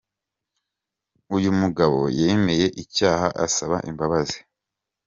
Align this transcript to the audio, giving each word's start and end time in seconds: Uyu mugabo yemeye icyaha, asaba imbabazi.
Uyu 1.35 1.51
mugabo 1.61 1.99
yemeye 2.19 2.65
icyaha, 2.83 3.27
asaba 3.45 3.77
imbabazi. 3.89 4.39